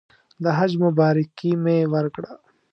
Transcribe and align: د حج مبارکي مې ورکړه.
د 0.43 0.45
حج 0.57 0.71
مبارکي 0.85 1.51
مې 1.63 1.77
ورکړه. 1.93 2.31